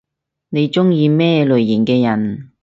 [0.49, 2.49] 你中意咩類型嘅人？